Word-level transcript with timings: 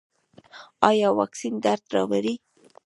ایا 0.89 1.09
واکسین 1.17 1.53
درد 1.63 1.83
راوړي؟ 1.95 2.33